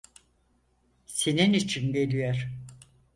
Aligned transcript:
Senin 1.05 1.53
için 1.53 1.93
geliyor. 1.93 2.47